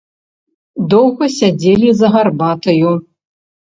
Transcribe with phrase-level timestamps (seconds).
[0.93, 2.89] Доўга сядзелі за гарбатаю.